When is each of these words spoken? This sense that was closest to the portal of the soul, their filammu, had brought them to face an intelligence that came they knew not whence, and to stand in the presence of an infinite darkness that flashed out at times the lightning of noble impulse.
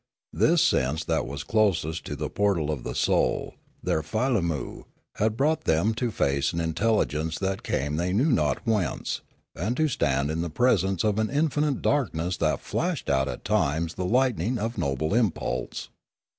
This 0.33 0.63
sense 0.63 1.03
that 1.03 1.27
was 1.27 1.43
closest 1.43 2.05
to 2.07 2.15
the 2.15 2.27
portal 2.27 2.71
of 2.71 2.81
the 2.81 2.95
soul, 2.95 3.53
their 3.83 4.01
filammu, 4.01 4.85
had 5.17 5.37
brought 5.37 5.65
them 5.65 5.93
to 5.93 6.09
face 6.09 6.53
an 6.53 6.59
intelligence 6.59 7.37
that 7.37 7.61
came 7.61 7.97
they 7.97 8.11
knew 8.11 8.31
not 8.31 8.65
whence, 8.65 9.21
and 9.55 9.77
to 9.77 9.87
stand 9.87 10.31
in 10.31 10.41
the 10.41 10.49
presence 10.49 11.03
of 11.03 11.19
an 11.19 11.29
infinite 11.29 11.83
darkness 11.83 12.37
that 12.37 12.61
flashed 12.61 13.11
out 13.11 13.27
at 13.27 13.45
times 13.45 13.93
the 13.93 14.03
lightning 14.05 14.57
of 14.57 14.75
noble 14.75 15.13
impulse. 15.13 15.89